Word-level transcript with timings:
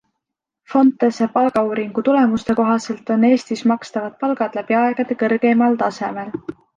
Fontese 0.71 1.25
palgauuringu 1.33 2.03
tulemuste 2.07 2.55
kohaselt 2.59 3.11
on 3.15 3.27
Eestis 3.29 3.61
makstavad 3.73 4.15
palgad 4.25 4.57
läbi 4.61 4.79
aegade 4.79 5.19
kõrgemail 5.21 5.79
tasemel. 5.83 6.33